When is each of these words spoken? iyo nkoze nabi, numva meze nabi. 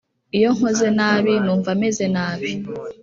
iyo 0.37 0.49
nkoze 0.55 0.87
nabi, 0.97 1.33
numva 1.43 1.71
meze 1.81 2.05
nabi. 2.15 2.51